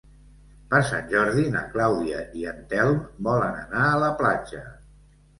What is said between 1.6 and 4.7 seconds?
Clàudia i en Telm volen anar a la platja.